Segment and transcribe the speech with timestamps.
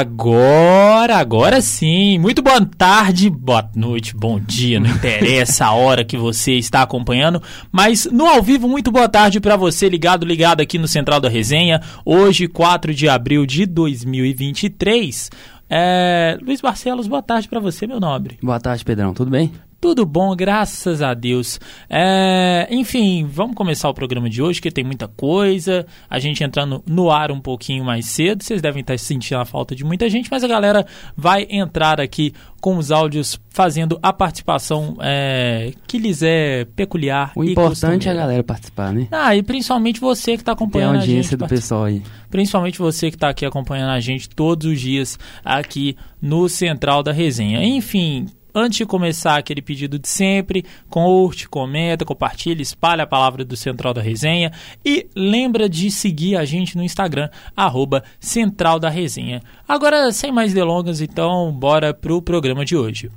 [0.00, 2.18] Agora, agora sim.
[2.18, 7.42] Muito boa tarde, boa noite, bom dia, não interessa a hora que você está acompanhando,
[7.70, 11.28] mas no ao vivo, muito boa tarde para você ligado, ligado aqui no Central da
[11.28, 11.82] Resenha.
[12.02, 15.30] Hoje, 4 de abril de 2023.
[15.68, 16.38] É...
[16.40, 18.38] Luiz Barcelos, boa tarde para você, meu nobre.
[18.42, 19.12] Boa tarde, Pedrão.
[19.12, 19.52] Tudo bem?
[19.80, 21.58] Tudo bom, graças a Deus.
[21.88, 25.86] É, enfim, vamos começar o programa de hoje, que tem muita coisa.
[26.08, 28.44] A gente entrando no ar um pouquinho mais cedo.
[28.44, 32.34] Vocês devem estar sentindo a falta de muita gente, mas a galera vai entrar aqui
[32.60, 37.32] com os áudios fazendo a participação é, que lhes é peculiar.
[37.34, 39.08] O importante é a galera participar, né?
[39.10, 42.02] Ah, e principalmente você que está acompanhando tem a audiência a do pessoal aí.
[42.30, 47.12] Principalmente você que está aqui acompanhando a gente todos os dias aqui no Central da
[47.12, 47.64] Resenha.
[47.64, 53.56] Enfim, antes de começar aquele pedido de sempre, curte, comenta, compartilha, espalha a palavra do
[53.56, 54.52] Central da Resenha
[54.84, 59.42] e lembra de seguir a gente no Instagram, arroba Central da Resenha.
[59.66, 63.10] Agora, sem mais delongas, então, bora pro programa de hoje.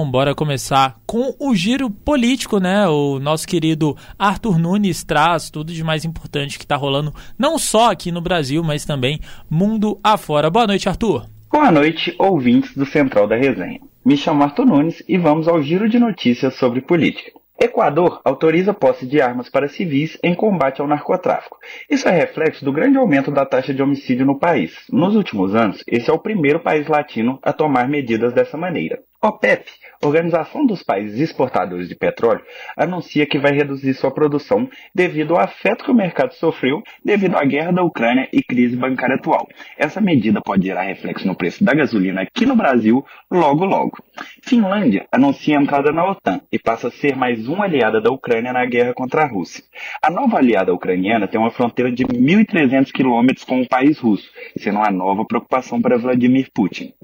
[0.00, 2.88] Então, bora começar com o giro político, né?
[2.88, 7.90] O nosso querido Arthur Nunes traz tudo de mais importante que tá rolando, não só
[7.90, 10.48] aqui no Brasil, mas também mundo afora.
[10.48, 11.26] Boa noite, Arthur.
[11.52, 13.80] Boa noite, ouvintes do Central da Resenha.
[14.02, 17.32] Me chamo Arthur Nunes e vamos ao giro de notícias sobre política.
[17.60, 21.58] Equador autoriza posse de armas para civis em combate ao narcotráfico.
[21.90, 24.72] Isso é reflexo do grande aumento da taxa de homicídio no país.
[24.90, 28.98] Nos últimos anos, esse é o primeiro país latino a tomar medidas dessa maneira.
[29.22, 29.70] OPEP,
[30.02, 32.42] Organização dos Países Exportadores de Petróleo,
[32.74, 37.44] anuncia que vai reduzir sua produção devido ao afeto que o mercado sofreu devido à
[37.44, 39.46] guerra da Ucrânia e crise bancária atual.
[39.76, 43.98] Essa medida pode gerar reflexo no preço da gasolina aqui no Brasil logo logo.
[44.42, 48.54] Finlândia anuncia a entrada na OTAN e passa a ser mais uma aliada da Ucrânia
[48.54, 49.62] na guerra contra a Rússia.
[50.02, 54.78] A nova aliada ucraniana tem uma fronteira de 1.300 quilômetros com o país russo, sendo
[54.78, 56.94] uma nova preocupação para Vladimir Putin.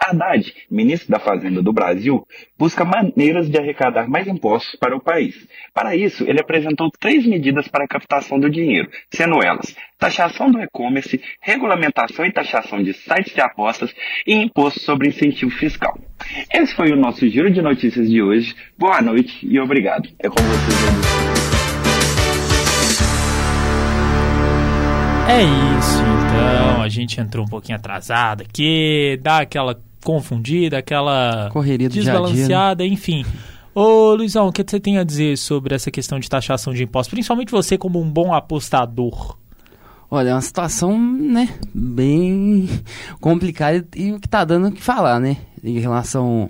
[0.00, 2.26] Haddad, ministro da Fazenda do Brasil,
[2.58, 5.34] busca maneiras de arrecadar mais impostos para o país.
[5.74, 10.60] Para isso, ele apresentou três medidas para a captação do dinheiro, sendo elas taxação do
[10.62, 13.92] e-commerce, regulamentação e taxação de sites de apostas
[14.26, 15.98] e imposto sobre incentivo fiscal.
[16.52, 18.54] Esse foi o nosso giro de notícias de hoje.
[18.78, 20.08] Boa noite e obrigado.
[20.18, 21.38] É com vocês,
[25.28, 26.82] É isso, então.
[26.82, 32.86] A gente entrou um pouquinho atrasado aqui, dá aquela confundida, aquela Correria do desbalanceada, dia
[32.86, 32.94] -dia, né?
[32.94, 33.26] enfim.
[33.74, 37.12] Ô Luizão, o que você tem a dizer sobre essa questão de taxação de impostos?
[37.12, 39.36] Principalmente você como um bom apostador.
[40.10, 42.66] Olha, é uma situação, né, bem
[43.20, 46.48] complicada e que tá dando o que falar, né, em relação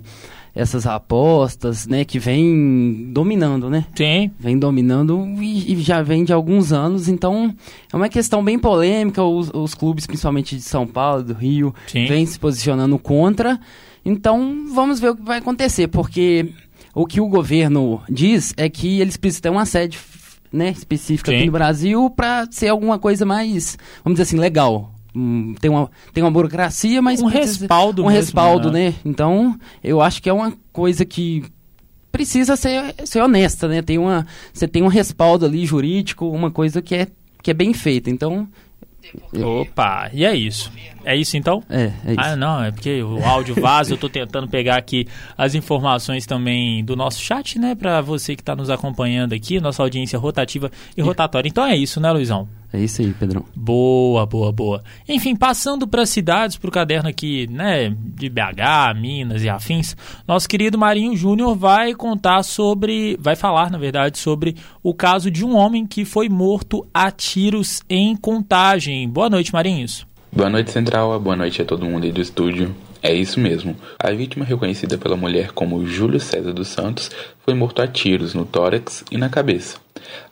[0.53, 3.85] essas apostas, né, que vem dominando, né?
[3.95, 4.31] Sim.
[4.39, 7.53] Vem dominando e, e já vem de alguns anos, então
[7.91, 12.05] é uma questão bem polêmica, os, os clubes, principalmente de São Paulo, do Rio, Sim.
[12.05, 13.59] vêm se posicionando contra,
[14.03, 16.49] então vamos ver o que vai acontecer, porque
[16.93, 19.97] o que o governo diz é que eles precisam ter uma sede
[20.51, 21.37] né, específica Sim.
[21.37, 24.93] aqui no Brasil para ser alguma coisa mais, vamos dizer assim, legal.
[25.59, 28.89] Tem, uma, tem uma burocracia, mas Um respaldo um mesmo, respaldo, né?
[28.89, 28.95] né?
[29.05, 31.43] Então, eu acho que é uma coisa que
[32.11, 33.81] precisa ser, ser honesta, né?
[33.81, 37.07] Tem uma, você tem um respaldo ali jurídico, uma coisa que é,
[37.41, 38.09] que é bem feita.
[38.09, 38.47] Então,
[39.33, 40.71] Opa, e é isso.
[41.03, 41.63] É isso então?
[41.69, 42.19] é, é isso.
[42.19, 45.07] Ah, não, é porque o áudio vaza, eu tô tentando pegar aqui
[45.37, 49.81] as informações também do nosso chat, né, Pra você que tá nos acompanhando aqui, nossa
[49.81, 51.47] audiência rotativa e rotatória.
[51.47, 52.47] Então é isso, né, Luizão?
[52.71, 53.43] É isso aí, Pedrão.
[53.55, 54.83] Boa, boa, boa.
[55.07, 59.97] Enfim, passando para cidades, para o caderno aqui, né, de BH, Minas e afins,
[60.27, 65.43] nosso querido Marinho Júnior vai contar sobre, vai falar, na verdade, sobre o caso de
[65.43, 69.09] um homem que foi morto a tiros em Contagem.
[69.09, 70.05] Boa noite, Marinhos.
[70.31, 71.19] Boa noite, Central.
[71.19, 72.75] Boa noite a todo mundo aí do estúdio.
[73.01, 73.77] É isso mesmo.
[73.97, 77.09] A vítima, reconhecida pela mulher como Júlio César dos Santos,
[77.45, 79.77] foi morto a tiros no tórax e na cabeça,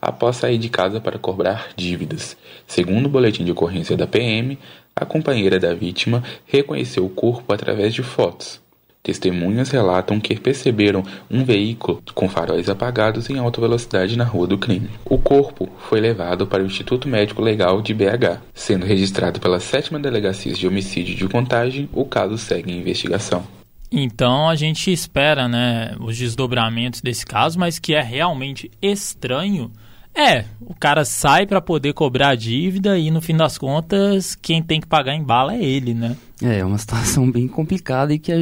[0.01, 2.35] após sair de casa para cobrar dívidas.
[2.67, 4.59] Segundo o boletim de ocorrência da PM,
[4.93, 8.59] a companheira da vítima reconheceu o corpo através de fotos.
[9.01, 14.57] Testemunhas relatam que perceberam um veículo com faróis apagados em alta velocidade na rua do
[14.57, 14.89] crime.
[15.05, 18.41] O corpo foi levado para o Instituto Médico Legal de BH.
[18.53, 23.45] Sendo registrado pela 7 Delegacia de Homicídio de Contagem, o caso segue em investigação.
[23.91, 29.71] Então a gente espera, né, os desdobramentos desse caso, mas que é realmente estranho.
[30.17, 34.63] É, o cara sai para poder cobrar a dívida e no fim das contas quem
[34.63, 36.17] tem que pagar em bala é ele, né?
[36.41, 38.37] É, é uma situação bem complicada e que a,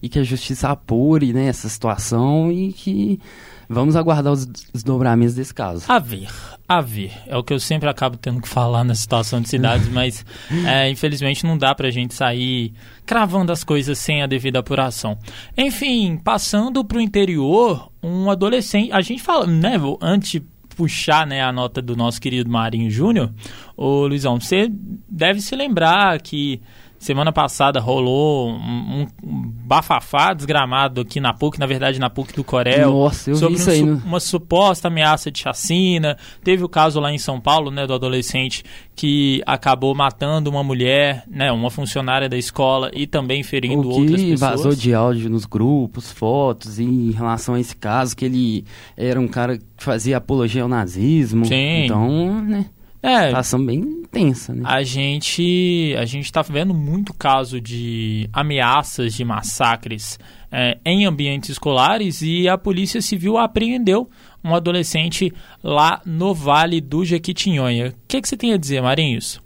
[0.00, 3.20] e que a justiça apure né, essa situação e que
[3.68, 5.84] vamos aguardar os desdobramentos desse caso.
[5.88, 6.26] A ver,
[6.66, 7.12] a ver.
[7.26, 10.24] É o que eu sempre acabo tendo que falar na situação de cidades, mas
[10.66, 12.72] é, infelizmente não dá pra gente sair
[13.04, 15.18] cravando as coisas sem a devida apuração.
[15.54, 18.90] Enfim, passando pro interior, um adolescente.
[18.90, 20.40] A gente fala, né, antes
[20.80, 23.30] puxar né, a nota do nosso querido Marinho Júnior,
[23.76, 24.66] ô Luizão, você
[25.06, 26.58] deve se lembrar que
[27.00, 32.44] Semana passada rolou um, um, bafafá desgramado aqui na PUC, na verdade na PUC do
[32.44, 32.90] Corel.
[32.90, 33.82] Nossa, eu sobre vi isso aí.
[33.82, 36.18] Um, uma suposta ameaça de chacina.
[36.44, 38.62] Teve o caso lá em São Paulo, né, do adolescente
[38.94, 44.00] que acabou matando uma mulher, né, uma funcionária da escola e também ferindo o que
[44.00, 44.40] outras pessoas.
[44.40, 49.26] vazou de áudio nos grupos, fotos em relação a esse caso, que ele era um
[49.26, 51.46] cara que fazia apologia ao nazismo.
[51.46, 51.86] Sim.
[51.86, 52.66] Então, né...
[53.02, 54.62] É, situação bem tensa, né?
[54.64, 60.18] A gente a gente está vendo muito caso de ameaças de massacres
[60.52, 64.10] é, em ambientes escolares e a Polícia Civil apreendeu
[64.44, 65.32] um adolescente
[65.62, 67.88] lá no Vale do Jequitinhonha.
[67.88, 69.40] O que, que você tem a dizer, Marinhos?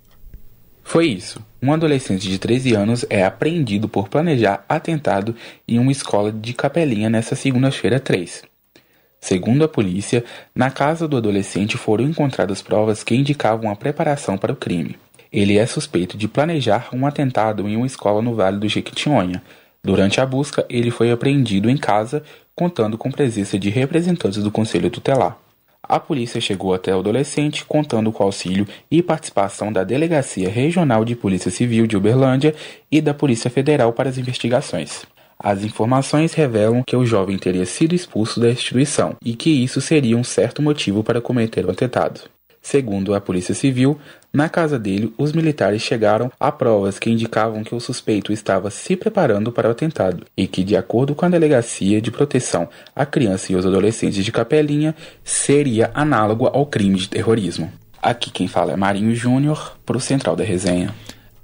[0.83, 1.41] Foi isso.
[1.63, 5.35] Um adolescente de 13 anos é apreendido por planejar atentado
[5.67, 8.43] em uma escola de Capelinha nesta segunda-feira 3.
[9.25, 10.23] Segundo a polícia,
[10.55, 14.99] na casa do adolescente foram encontradas provas que indicavam a preparação para o crime.
[15.33, 19.43] Ele é suspeito de planejar um atentado em uma escola no Vale do Jequitinhonha.
[19.83, 22.23] Durante a busca, ele foi apreendido em casa,
[22.55, 25.39] contando com presença de representantes do Conselho Tutelar.
[25.83, 31.17] A polícia chegou até o adolescente, contando com auxílio e participação da Delegacia Regional de
[31.17, 32.55] Polícia Civil de Uberlândia
[32.93, 35.07] e da Polícia Federal para as investigações.
[35.39, 40.17] As informações revelam que o jovem teria sido expulso da instituição e que isso seria
[40.17, 42.21] um certo motivo para cometer o atentado.
[42.65, 43.99] Segundo a Polícia Civil,
[44.33, 48.97] na casa dele, os militares chegaram a provas que indicavam que o suspeito estava se
[48.97, 52.67] preparando para o atentado e que, de acordo com a Delegacia de Proteção
[52.97, 57.71] à Criança e aos Adolescentes de Capelinha, seria análogo ao crime de terrorismo.
[58.03, 60.95] Aqui quem fala é Marinho Júnior, para o Central da Resenha.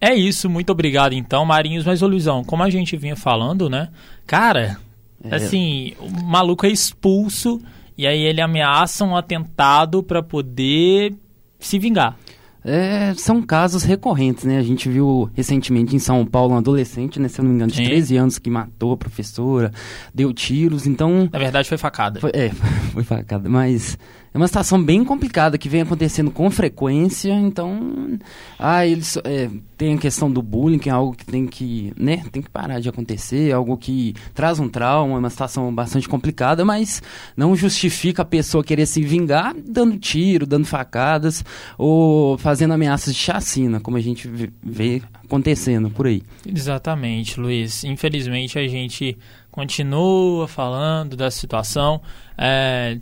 [0.01, 1.85] É isso, muito obrigado então, Marinhos.
[1.85, 3.89] Mas, ô Luizão, como a gente vinha falando, né?
[4.27, 4.79] Cara,
[5.23, 5.35] é.
[5.35, 7.61] assim, o maluco é expulso
[7.99, 11.15] e aí ele ameaça um atentado para poder
[11.59, 12.17] se vingar.
[12.63, 14.59] É, são casos recorrentes, né?
[14.59, 17.71] A gente viu recentemente em São Paulo um adolescente, né, se eu não me engano,
[17.71, 17.85] de Sim.
[17.85, 19.71] 13 anos que matou a professora,
[20.15, 21.29] deu tiros, então...
[21.33, 22.21] Na verdade foi facada.
[22.21, 22.51] Foi, é,
[22.93, 23.99] foi facada, mas
[24.33, 28.19] é uma situação bem complicada que vem acontecendo com frequência, então
[28.59, 32.23] ah, eles é, tem a questão do bullying, que é algo que tem que, né,
[32.31, 36.65] tem que parar de acontecer, algo que traz um trauma, é uma situação bastante complicada,
[36.65, 37.03] mas
[37.37, 41.45] não justifica a pessoa querer se vingar dando tiro, dando facadas
[41.77, 44.29] ou fazendo ameaças de chacina, como a gente
[44.63, 46.23] vê acontecendo por aí.
[46.47, 47.83] Exatamente, Luiz.
[47.83, 49.19] Infelizmente a gente
[49.51, 52.01] continua falando da situação.
[52.39, 52.99] É,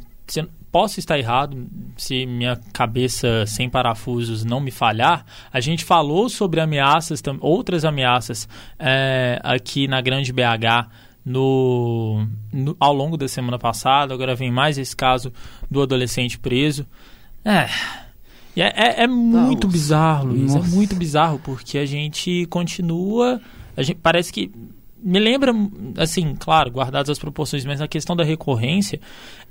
[0.71, 1.67] posso estar errado,
[1.97, 8.49] se minha cabeça sem parafusos não me falhar, a gente falou sobre ameaças, outras ameaças
[8.79, 10.89] é, aqui na Grande BH
[11.25, 14.15] no, no, ao longo da semana passada.
[14.15, 15.33] Agora vem mais esse caso
[15.71, 16.87] do adolescente preso.
[17.45, 17.69] É.
[18.57, 19.79] É, é, é muito Nossa.
[19.79, 20.55] bizarro, Luiz.
[20.55, 20.69] É Nossa.
[20.71, 23.41] É muito bizarro, porque a gente continua.
[23.77, 24.51] A gente, parece que
[25.03, 25.53] me lembra,
[25.97, 29.01] assim, claro, guardadas as proporções, mas a questão da recorrência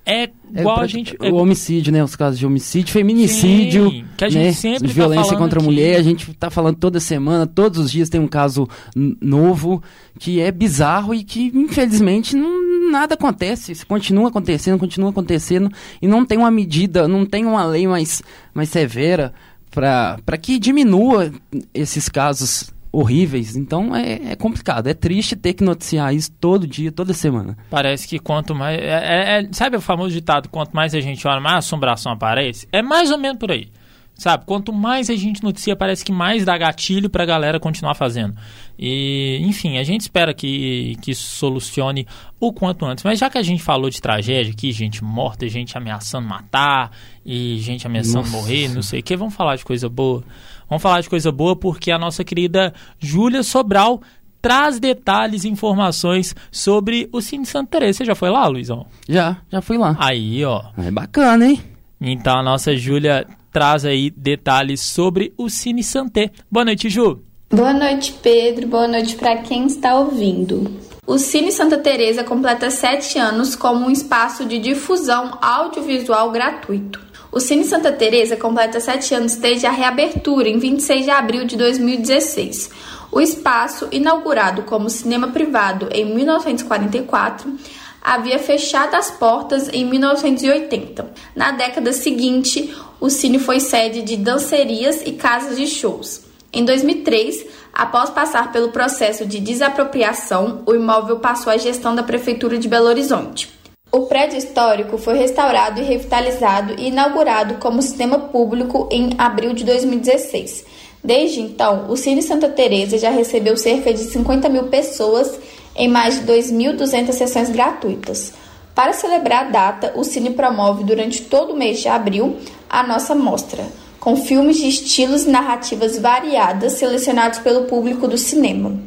[0.05, 1.17] é, é igual é, a gente.
[1.19, 2.01] O homicídio, né?
[2.01, 3.89] Os casos de homicídio, feminicídio.
[3.89, 4.51] Sim, que a gente né?
[4.53, 4.87] sempre.
[4.87, 8.07] Tá violência tá contra a mulher, a gente tá falando toda semana, todos os dias
[8.07, 9.83] tem um caso novo
[10.17, 13.73] que é bizarro e que, infelizmente, não, nada acontece.
[13.73, 15.69] Isso continua acontecendo, continua acontecendo,
[16.01, 18.21] e não tem uma medida, não tem uma lei mais,
[18.53, 19.33] mais severa
[19.69, 21.31] para que diminua
[21.73, 23.55] esses casos horríveis.
[23.55, 27.57] Então é, é, complicado, é triste ter que noticiar isso todo dia, toda semana.
[27.69, 28.79] Parece que quanto mais.
[28.79, 32.67] É, é, é sabe o famoso ditado: quanto mais a gente olha, mais assombração aparece?
[32.71, 33.69] É mais ou menos por aí.
[34.17, 34.45] Sabe?
[34.45, 38.35] Quanto mais a gente noticia, parece que mais dá gatilho para a galera continuar fazendo.
[38.77, 42.07] E, enfim, a gente espera que, que isso solucione
[42.39, 43.03] o quanto antes.
[43.03, 46.91] Mas já que a gente falou de tragédia aqui, gente morta, gente ameaçando matar
[47.23, 48.31] e gente ameaçando Nossa.
[48.31, 50.23] morrer, não sei o que, vamos falar de coisa boa.
[50.69, 54.01] Vamos falar de coisa boa porque a nossa querida Júlia Sobral
[54.41, 57.97] traz detalhes e informações sobre o Cine Santa Teresa.
[57.97, 58.85] Você já foi lá, Luizão?
[59.07, 59.95] Já, já fui lá.
[59.99, 60.63] Aí, ó.
[60.77, 61.61] É bacana, hein?
[61.99, 66.31] Então a nossa Júlia traz aí detalhes sobre o Cine Santé.
[66.49, 67.21] Boa noite, Ju.
[67.49, 68.67] Boa noite, Pedro.
[68.67, 70.79] Boa noite para quem está ouvindo.
[71.07, 77.06] O Cine Santa Teresa completa sete anos como um espaço de difusão audiovisual gratuito.
[77.31, 81.57] O Cine Santa Teresa completa sete anos desde a reabertura em 26 de abril de
[81.57, 82.69] 2016.
[83.11, 87.53] O espaço, inaugurado como cinema privado em 1944,
[88.01, 91.11] havia fechado as portas em 1980.
[91.35, 96.25] Na década seguinte, o Cine foi sede de dancerias e casas de shows.
[96.53, 102.57] Em 2003, após passar pelo processo de desapropriação, o imóvel passou à gestão da Prefeitura
[102.57, 103.57] de Belo Horizonte.
[103.89, 109.63] O prédio histórico foi restaurado e revitalizado e inaugurado como cinema público em abril de
[109.63, 110.65] 2016.
[111.01, 115.39] Desde então, o Cine Santa Teresa já recebeu cerca de 50 mil pessoas
[115.73, 118.33] em mais de 2.200 sessões gratuitas.
[118.75, 122.35] Para celebrar a data, o Cine promove durante todo o mês de abril
[122.69, 123.65] a nossa mostra,
[124.01, 128.77] com filmes de estilos e narrativas variadas selecionados pelo público do cinema.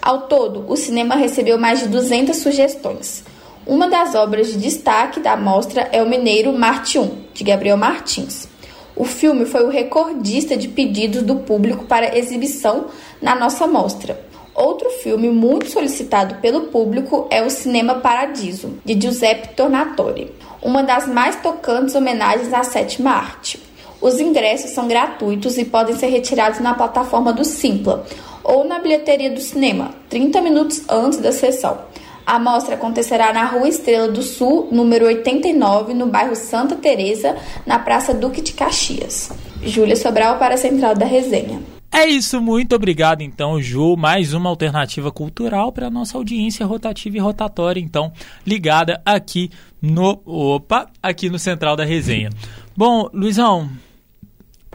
[0.00, 3.24] Ao todo, o cinema recebeu mais de 200 sugestões.
[3.66, 8.46] Uma das obras de destaque da mostra é O Mineiro Marte 1, de Gabriel Martins.
[8.94, 12.88] O filme foi o recordista de pedidos do público para exibição
[13.22, 14.20] na nossa mostra.
[14.54, 20.30] Outro filme muito solicitado pelo público é O Cinema Paradiso, de Giuseppe Tornatore,
[20.60, 23.58] uma das mais tocantes homenagens à sétima arte.
[23.98, 28.04] Os ingressos são gratuitos e podem ser retirados na plataforma do Simpla
[28.44, 31.78] ou na bilheteria do cinema, 30 minutos antes da sessão.
[32.26, 37.78] A mostra acontecerá na Rua Estrela do Sul, número 89, no bairro Santa Teresa, na
[37.78, 39.30] Praça Duque de Caxias.
[39.62, 41.60] Júlia Sobral para a Central da Resenha.
[41.92, 43.96] É isso, muito obrigado então, Ju.
[43.96, 48.12] Mais uma alternativa cultural para nossa audiência rotativa e rotatória, então,
[48.44, 49.48] ligada aqui
[49.80, 50.20] no.
[50.24, 50.88] Opa!
[51.00, 52.30] Aqui no Central da Resenha.
[52.76, 53.70] Bom, Luizão,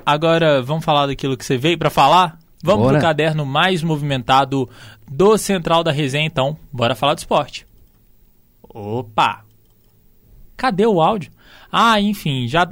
[0.05, 2.39] agora vamos falar daquilo que você veio para falar?
[2.63, 2.97] Vamos Bora.
[2.97, 4.69] pro caderno mais movimentado
[5.09, 6.57] do Central da Resenha, então.
[6.71, 7.65] Bora falar do esporte.
[8.61, 9.43] Opa!
[10.55, 11.31] Cadê o áudio?
[11.71, 12.67] Ah, enfim, já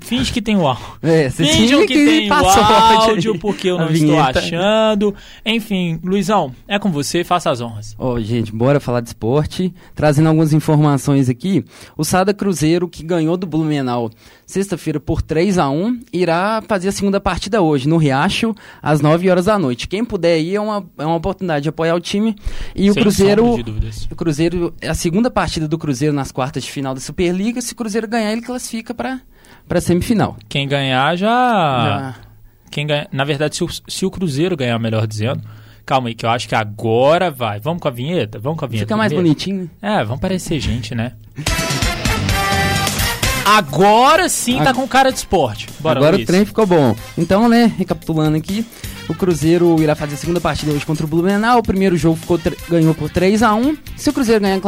[0.00, 0.84] finge que tem o áudio.
[1.08, 5.14] É, Finge que, que tem o áudio, porque eu não estou achando.
[5.44, 7.94] Enfim, Luizão, é com você, faça as honras.
[7.98, 9.72] Ó, oh, gente, bora falar de esporte.
[9.94, 11.64] Trazendo algumas informações aqui.
[11.96, 14.10] O Sada Cruzeiro, que ganhou do Blumenau
[14.48, 19.28] sexta-feira por 3 a 1 irá fazer a segunda partida hoje, no Riacho, às 9
[19.28, 19.86] horas da noite.
[19.86, 22.34] Quem puder ir é uma, é uma oportunidade de apoiar o time.
[22.74, 23.54] E Sem o Cruzeiro.
[24.10, 27.60] O Cruzeiro, a segunda partida do Cruzeiro nas quartas de final da Superliga.
[27.60, 29.20] Se o Cruzeiro ganhar, ele classifica para
[29.68, 30.36] para semifinal.
[30.48, 31.26] Quem ganhar já.
[31.26, 32.14] já.
[32.70, 33.06] Quem ganha...
[33.12, 35.42] Na verdade, se o, se o Cruzeiro ganhar, melhor dizendo.
[35.84, 37.60] Calma aí, que eu acho que agora vai.
[37.60, 38.38] Vamos com a vinheta?
[38.38, 38.86] Vamos com a vinheta.
[38.86, 39.70] Fica mais bonitinho.
[39.80, 41.12] É, vamos parecer gente, né?
[43.48, 45.68] Agora sim tá com cara de esporte.
[45.80, 46.24] Bora, Agora Luiz.
[46.24, 46.94] o trem ficou bom.
[47.16, 48.66] Então, né, recapitulando aqui,
[49.08, 51.60] o Cruzeiro irá fazer a segunda partida hoje contra o Blumenau.
[51.60, 52.38] O primeiro jogo ficou
[52.68, 54.60] ganhou por 3 a 1 Se o Cruzeiro ganhar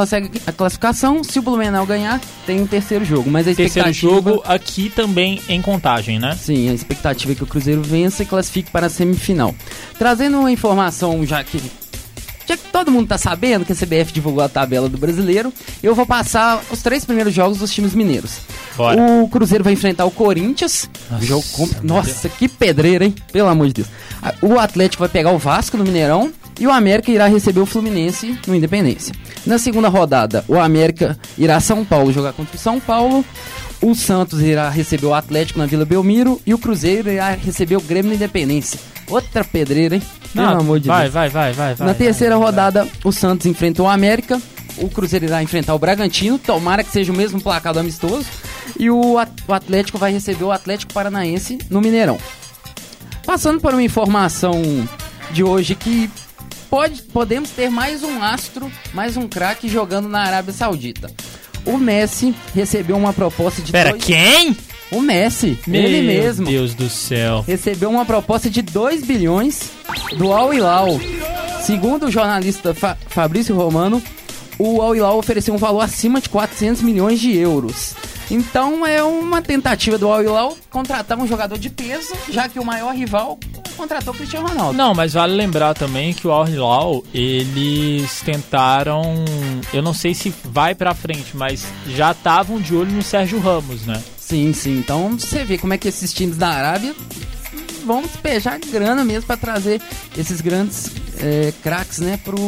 [0.46, 3.30] a classificação, se o Blumenau ganhar, tem um terceiro jogo.
[3.30, 6.34] Mas a terceiro jogo aqui também em contagem, né?
[6.40, 9.54] Sim, a expectativa é que o Cruzeiro vença e classifique para a semifinal.
[9.98, 11.60] Trazendo uma informação já que
[12.50, 15.94] já que todo mundo tá sabendo que a CBF divulgou a tabela do brasileiro, eu
[15.94, 18.38] vou passar os três primeiros jogos dos times mineiros.
[18.76, 19.00] Bora.
[19.00, 20.90] O Cruzeiro vai enfrentar o Corinthians.
[21.08, 21.68] Nossa, jogo com...
[21.84, 23.14] Nossa que pedreira, hein?
[23.32, 23.88] Pelo amor de Deus.
[24.42, 26.32] O Atlético vai pegar o Vasco no Mineirão.
[26.58, 29.14] E o América irá receber o Fluminense no Independência.
[29.46, 33.24] Na segunda rodada, o América irá a São Paulo jogar contra o São Paulo.
[33.80, 36.38] O Santos irá receber o Atlético na Vila Belmiro.
[36.44, 38.78] E o Cruzeiro irá receber o Grêmio na Independência.
[39.10, 40.02] Outra pedreira, hein?
[40.32, 41.14] Pelo Não, amor de vai, Deus.
[41.14, 41.86] Vai, vai, vai, vai.
[41.86, 42.92] Na terceira vai, rodada, vai.
[43.04, 44.40] o Santos enfrenta o América.
[44.78, 46.38] O Cruzeiro irá enfrentar o Bragantino.
[46.38, 48.26] Tomara que seja o mesmo placar do amistoso.
[48.78, 52.18] E o Atlético vai receber o Atlético Paranaense no Mineirão.
[53.26, 54.62] Passando por uma informação
[55.32, 56.08] de hoje que
[56.70, 61.10] pode, podemos ter mais um astro, mais um craque jogando na Arábia Saudita.
[61.66, 63.72] O Messi recebeu uma proposta de.
[63.72, 64.04] Pera, dois...
[64.04, 64.56] quem?
[64.90, 66.44] O Messi, Meu ele mesmo.
[66.44, 67.44] Meu Deus do céu.
[67.46, 69.70] Recebeu uma proposta de 2 bilhões
[70.16, 71.00] do Al Hilal.
[71.62, 74.02] Segundo o jornalista Fa Fabrício Romano,
[74.58, 77.94] o Al Hilal ofereceu um valor acima de 400 milhões de euros.
[78.30, 82.64] Então é uma tentativa do Al Hilal contratar um jogador de peso, já que o
[82.64, 83.38] maior rival
[83.76, 84.76] contratou o Cristiano Ronaldo.
[84.76, 89.02] Não, mas vale lembrar também que o Al Hilal, eles tentaram,
[89.72, 93.86] eu não sei se vai para frente, mas já estavam de olho no Sérgio Ramos,
[93.86, 94.00] né?
[94.30, 94.78] Sim, sim.
[94.78, 96.94] Então você vê como é que esses times da Arábia
[97.84, 99.82] vão despejar grana mesmo para trazer
[100.16, 102.38] esses grandes é, craques, né, pro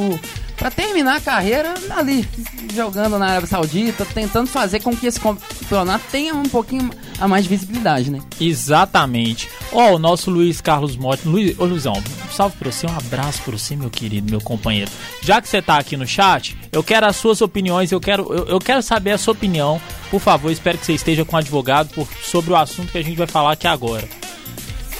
[0.56, 2.24] para terminar a carreira ali
[2.72, 7.42] jogando na Arábia Saudita, tentando fazer com que esse campeonato tenha um pouquinho a mais
[7.42, 8.20] de visibilidade, né?
[8.40, 9.48] Exatamente.
[9.72, 12.00] Ó, oh, o nosso Luiz Carlos Motti, Luiz, ô Luizão,
[12.32, 14.90] salve para você, um abraço para você, meu querido, meu companheiro.
[15.20, 18.46] Já que você tá aqui no chat, eu quero as suas opiniões, eu quero eu,
[18.46, 19.80] eu quero saber a sua opinião.
[20.10, 23.02] Por favor, espero que você esteja com um advogado por, sobre o assunto que a
[23.02, 24.08] gente vai falar aqui agora.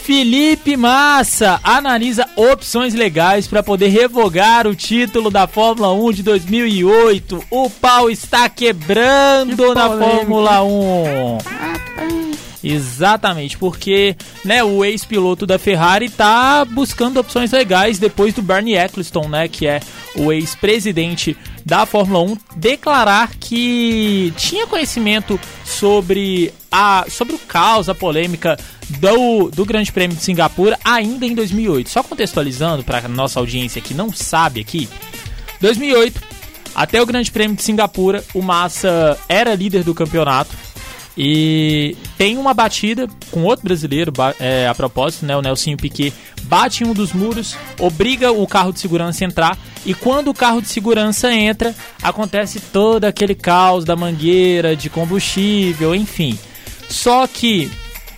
[0.03, 7.45] Felipe Massa analisa opções legais para poder revogar o título da Fórmula 1 de 2008.
[7.49, 9.89] O pau está quebrando Que na.
[9.89, 12.22] Fórmula 1.
[12.62, 19.28] Exatamente, porque né, o ex-piloto da Ferrari tá buscando opções legais depois do Bernie Eccleston,
[19.28, 19.81] né, que é
[20.14, 27.95] o ex-presidente da Fórmula 1, declarar que tinha conhecimento sobre, a, sobre o caos, a
[27.95, 28.57] polêmica
[28.88, 31.90] do, do Grande Prêmio de Singapura ainda em 2008.
[31.90, 34.88] Só contextualizando para nossa audiência que não sabe aqui,
[35.61, 36.21] 2008,
[36.75, 40.50] até o Grande Prêmio de Singapura, o Massa era líder do campeonato.
[41.16, 45.37] E tem uma batida com outro brasileiro, é, a propósito, né?
[45.37, 46.12] O Nelsinho Piquet
[46.45, 49.59] bate em um dos muros, obriga o carro de segurança a entrar.
[49.85, 55.95] E quando o carro de segurança entra, acontece todo aquele caos da mangueira, de combustível,
[55.95, 56.38] enfim.
[56.88, 57.71] Só que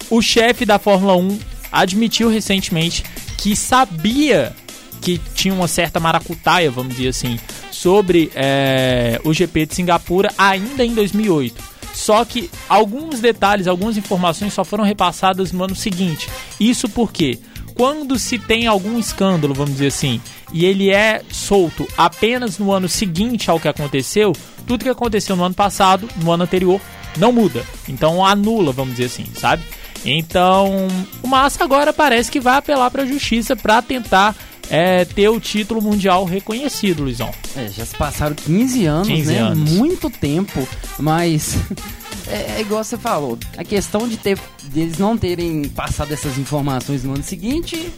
[0.09, 1.39] o chefe da Fórmula 1
[1.73, 3.03] admitiu recentemente
[3.37, 4.55] que sabia
[5.01, 7.39] que tinha uma certa maracutaia, vamos dizer assim,
[7.71, 11.74] sobre é, o GP de Singapura ainda em 2008.
[11.95, 16.29] Só que alguns detalhes, algumas informações só foram repassadas no ano seguinte.
[16.59, 17.39] Isso porque
[17.75, 20.21] quando se tem algum escândalo, vamos dizer assim,
[20.53, 24.33] e ele é solto apenas no ano seguinte ao que aconteceu,
[24.67, 26.81] tudo que aconteceu no ano passado, no ano anterior,
[27.17, 27.65] não muda.
[27.89, 29.65] Então anula, vamos dizer assim, sabe?
[30.05, 30.87] Então,
[31.23, 34.37] o Massa agora parece que vai apelar para a justiça para tentar
[34.71, 37.31] é, ter o título mundial reconhecido, Luizão.
[37.57, 39.39] É, já se passaram 15 anos, 15 né?
[39.39, 39.73] anos.
[39.73, 40.67] Muito tempo,
[40.99, 41.57] mas
[42.27, 43.39] é, é igual você falou.
[43.57, 47.93] A questão de ter deles não terem passado essas informações no ano seguinte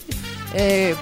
[0.55, 0.95] é,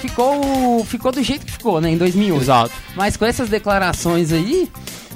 [0.00, 1.90] ficou ficou do jeito que ficou, né?
[1.90, 2.42] Em 2008.
[2.42, 2.72] Exato.
[2.94, 4.68] Mas com essas declarações aí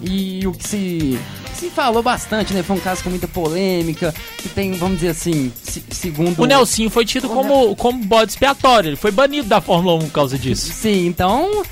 [0.02, 1.18] e o que se
[1.58, 2.62] se falou bastante, né?
[2.62, 6.90] Foi um caso com muita polêmica, que tem, vamos dizer assim, se- segundo O Nelsinho
[6.90, 10.72] foi tido como, como bode expiatório, ele foi banido da Fórmula 1 por causa disso.
[10.72, 11.62] Sim, então,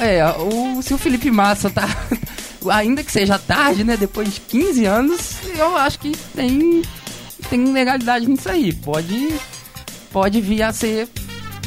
[0.00, 1.88] é, o, se o Felipe Massa tá,
[2.70, 5.20] ainda que seja tarde, né, depois de 15 anos,
[5.56, 6.82] eu acho que tem,
[7.50, 8.72] tem legalidade nisso aí.
[8.72, 9.34] Pode,
[10.12, 11.08] pode vir a ser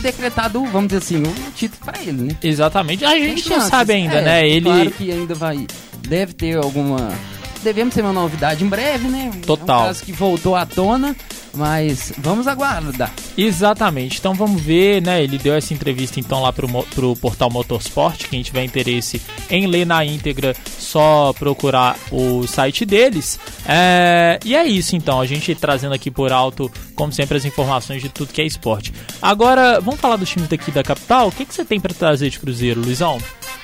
[0.01, 2.35] decretado, vamos dizer assim, o título pra ele, né?
[2.41, 3.03] Exatamente.
[3.03, 4.49] A gente não sabe ainda, É, né?
[4.49, 4.61] Ele.
[4.61, 5.67] Claro que ainda vai,
[6.07, 7.11] deve ter alguma...
[7.63, 9.31] Devemos ter uma novidade em breve, né?
[9.45, 9.79] Total.
[9.79, 11.15] É um caso que voltou à tona,
[11.53, 13.11] mas vamos aguardar.
[13.37, 14.17] Exatamente.
[14.19, 15.23] Então vamos ver, né?
[15.23, 18.27] Ele deu essa entrevista então lá pro, pro portal Motorsport.
[18.29, 23.39] Quem tiver interesse em ler na íntegra, só procurar o site deles.
[23.65, 25.19] É, E é isso então.
[25.19, 28.93] A gente trazendo aqui por alto, como sempre, as informações de tudo que é esporte.
[29.21, 31.27] Agora, vamos falar dos times daqui da capital.
[31.27, 33.17] O que, que você tem pra trazer de Cruzeiro, Luizão?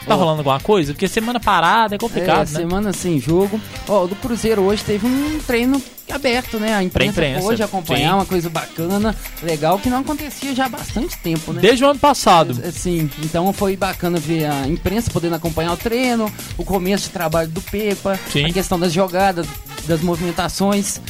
[0.05, 0.17] Tá Ó.
[0.17, 0.93] rolando alguma coisa?
[0.93, 2.59] Porque semana parada é complicado, é, né?
[2.59, 3.59] semana sem jogo.
[3.87, 6.75] Ó, o do Cruzeiro hoje teve um treino aberto, né?
[6.75, 8.15] A imprensa, imprensa, pôde acompanhar, sim.
[8.15, 11.61] uma coisa bacana, legal, que não acontecia já há bastante tempo, né?
[11.61, 12.53] Desde o ano passado.
[12.71, 17.49] Sim, então foi bacana ver a imprensa podendo acompanhar o treino, o começo de trabalho
[17.49, 18.45] do Pepa, Sim.
[18.45, 19.47] a questão das jogadas,
[19.87, 21.01] das movimentações.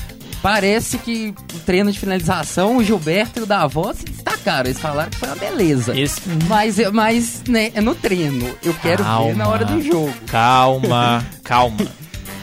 [0.45, 4.69] Parece que o treino de finalização, o Gilberto e o Davó se destacaram.
[4.69, 5.99] Eles falaram que foi uma beleza.
[5.99, 8.47] Esse- Mas, mas né, é no treino.
[8.63, 10.13] Eu quero ver na hora do jogo.
[10.27, 11.87] Calma, calma,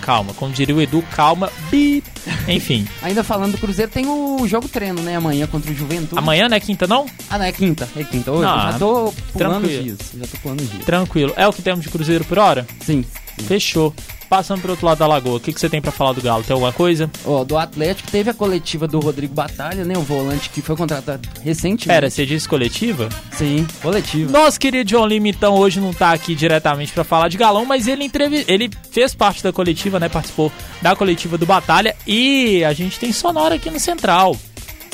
[0.01, 0.35] calma.
[0.35, 2.05] Como diria o Edu, calma, bip.
[2.49, 5.15] Enfim, Ainda falando do Cruzeiro, tem o jogo treino, né?
[5.15, 6.19] Amanhã contra o Juventude.
[6.19, 7.07] amanhã não é quinta, não?
[7.31, 7.89] Ah, não, é quinta.
[7.97, 8.33] É quinta.
[8.33, 9.83] Hoje, Não, já tô pulando os tranquilo.
[9.85, 9.99] dias.
[10.19, 10.85] Já tô pulando os dias.
[10.85, 11.33] Tranquilo.
[11.37, 12.67] É o que temos de Cruzeiro por hora?
[12.85, 13.05] Sim.
[13.47, 13.95] Fechou.
[14.29, 16.43] Passando pro outro lado da lagoa, o que, que você tem pra falar do Galo?
[16.43, 17.11] Tem alguma coisa?
[17.23, 19.93] Ó, do Atlético teve a coletiva do Rodrigo Batalha, né?
[19.95, 21.89] O volante que foi contratado recentemente.
[21.89, 23.11] Pera, você disse coletiva?
[23.33, 24.33] Sim, coletiva.
[24.33, 27.87] Nosso querido John Lima, então, hoje não tá aqui diretamente pra falar de galão, mas
[27.87, 28.43] ele, entrevi...
[28.49, 30.09] ele fez parte da coletiva, né?
[30.09, 34.35] Participou da coletiva do Batalha e a gente tem sonora aqui no Central.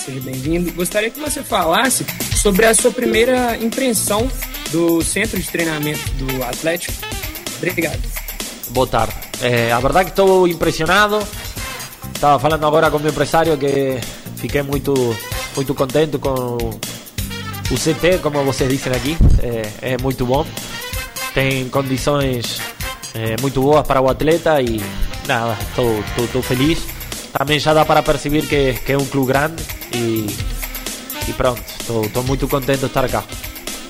[0.05, 0.73] Seja bem-vindo.
[0.73, 2.05] Gostaria que você falasse
[2.43, 4.29] sobre a sua primeira impressão
[4.73, 6.93] do centro de treinamento do Atlético.
[7.59, 8.18] Obrigado.
[8.71, 9.15] Boa tarde.
[9.41, 11.19] Eh, a verdade que estou impressionado.
[12.15, 13.99] Estava falando agora com meu empresário que
[14.37, 14.95] fiquei muito,
[15.55, 16.57] muito contente com
[17.71, 19.17] o CT, como vocês dizem aqui.
[19.43, 20.45] É, é muito bom.
[21.33, 22.61] Tem condições
[23.15, 24.83] eh, muito boas para o atleta e
[25.27, 26.81] nada, estou feliz.
[27.33, 29.63] Também já dá para perceber que, que é um clube grande
[29.95, 30.27] e,
[31.29, 33.23] e pronto, estou muito contente de estar cá.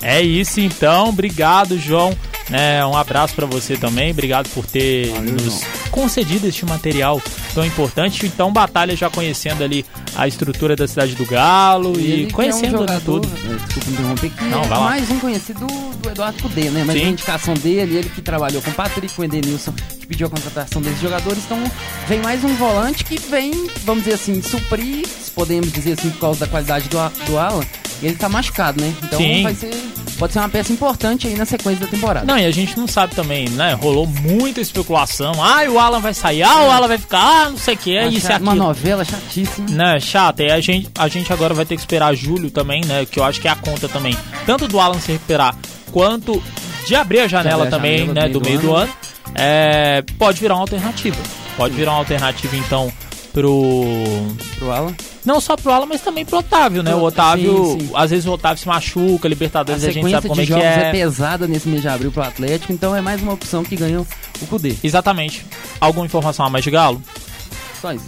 [0.02, 2.16] É isso então, obrigado João,
[2.48, 7.20] né, um abraço pra você também, obrigado por ter Valeu, nos concedido este material
[7.54, 8.24] tão importante.
[8.26, 9.84] Então, batalha já conhecendo ali
[10.14, 13.28] a estrutura da cidade do Galo e, que conhecendo é um né, jogador, tudo.
[13.36, 14.84] é, desculpa interromper, que Não, é vai lá.
[14.84, 16.84] mais um conhecido do, do Eduardo Cudê, né?
[16.86, 17.06] Mas Sim.
[17.06, 20.30] a indicação dele, ele que trabalhou com o Patrick, com o Edenilson, que pediu a
[20.30, 21.58] contratação desses jogadores, então
[22.06, 23.52] vem mais um volante que vem,
[23.84, 27.64] vamos dizer assim, suprir, se podemos dizer assim, por causa da qualidade do, do Alan,
[28.02, 28.94] ele tá machucado, né?
[29.02, 29.42] Então Sim.
[29.42, 29.74] vai ser,
[30.18, 32.26] pode ser uma peça importante aí na sequência da temporada.
[32.26, 33.74] Não, e a gente não sabe também, né?
[33.74, 35.32] Rolou muita especulação.
[35.42, 37.96] Ah, o Alan vai sair, ah, o Alan vai ficar, ah, não sei o que,
[37.96, 39.68] é Uma isso e cha- Uma novela chatíssima.
[39.70, 40.42] Né, chata.
[40.42, 43.06] E a gente, a gente agora vai ter que esperar julho também, né?
[43.10, 44.16] Que eu acho que é a conta também.
[44.44, 45.54] Tanto do Alan se recuperar,
[45.92, 46.42] quanto
[46.86, 48.28] de abrir a janela abrir a também, janela né?
[48.28, 48.92] Do meio do ano.
[49.34, 51.16] É, pode virar uma alternativa.
[51.56, 52.92] Pode virar uma alternativa, então,
[53.32, 53.84] pro.
[54.58, 54.94] Pro Alan.
[55.28, 56.94] Não só pro Alan, mas também pro Otávio, né?
[56.94, 57.90] O Otávio, sim, sim.
[57.94, 60.56] às vezes o Otávio se machuca, A Libertadores, a gente sequência sabe como de é
[60.56, 60.88] que é.
[60.88, 60.90] é.
[60.90, 64.06] pesada nesse mês de abril pro Atlético, então é mais uma opção que ganhou
[64.40, 64.74] o Cudê.
[64.82, 65.44] Exatamente.
[65.78, 67.02] Alguma informação a mais de Galo?
[67.78, 68.06] Só isso.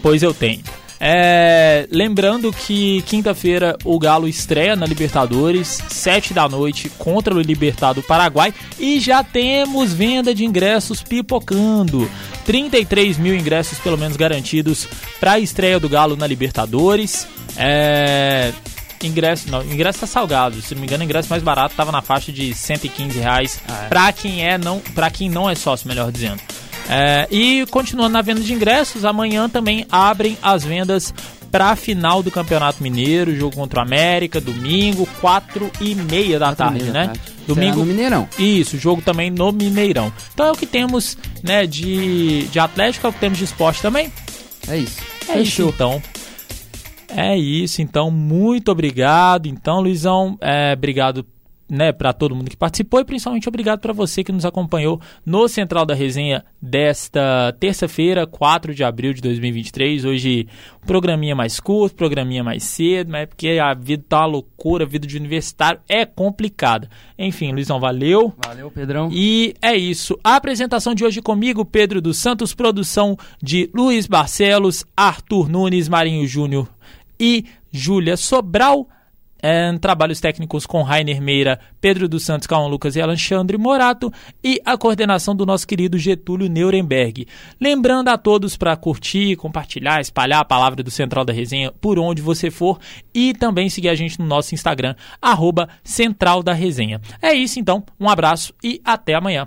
[0.00, 0.62] Pois eu tenho.
[1.06, 8.02] É, lembrando que quinta-feira o Galo estreia na Libertadores, 7 da noite, contra o Libertado
[8.02, 8.54] Paraguai.
[8.78, 12.10] E já temos venda de ingressos pipocando.
[12.46, 14.88] 33 mil ingressos, pelo menos, garantidos
[15.20, 17.28] para a estreia do Galo na Libertadores.
[17.54, 18.50] É,
[19.02, 20.62] ingresso, não, ingresso tá salgado.
[20.62, 23.60] Se não me engano, o ingresso mais barato tava na faixa de 115 reais.
[23.68, 23.88] Ah, é.
[23.88, 26.40] Pra quem é não, para quem não é sócio, melhor dizendo.
[26.88, 31.14] É, e continuando na venda de ingressos, amanhã também abrem as vendas
[31.50, 36.52] para a final do Campeonato Mineiro, jogo contra o América, domingo, 4 e meia da
[36.52, 37.04] tarde, meia né?
[37.06, 37.20] tarde.
[37.24, 38.28] Será Domingo no Mineirão.
[38.38, 40.12] isso, jogo também no Mineirão.
[40.32, 43.80] Então é o que temos, né, de, de Atlético, é o que temos de esporte
[43.80, 44.12] também.
[44.66, 44.96] É isso.
[45.28, 46.02] É isso então.
[47.16, 49.46] É isso, então, muito obrigado.
[49.46, 51.24] Então, Luizão, é, obrigado
[51.68, 55.48] né, para todo mundo que participou e principalmente obrigado para você que nos acompanhou no
[55.48, 60.04] Central da Resenha desta terça-feira, 4 de abril de 2023.
[60.04, 60.46] Hoje,
[60.86, 64.88] programinha mais curto, programinha mais cedo, mas é porque a vida tá uma loucura, a
[64.88, 66.88] vida de universitário é complicada.
[67.18, 68.32] Enfim, Luizão, valeu.
[68.44, 69.08] Valeu, Pedrão.
[69.12, 70.18] E é isso.
[70.22, 76.26] A apresentação de hoje comigo, Pedro dos Santos, produção de Luiz Barcelos, Arthur Nunes, Marinho
[76.26, 76.68] Júnior
[77.18, 78.88] e Júlia Sobral.
[79.46, 84.10] É, trabalhos técnicos com Rainer Meira, Pedro dos Santos, Calma Lucas e Alexandre Morato
[84.42, 87.26] e a coordenação do nosso querido Getúlio Nuremberg.
[87.60, 92.22] Lembrando a todos para curtir, compartilhar, espalhar a palavra do Central da Resenha por onde
[92.22, 92.78] você for
[93.12, 96.98] e também seguir a gente no nosso Instagram, arroba Central da Resenha.
[97.20, 99.46] É isso então, um abraço e até amanhã.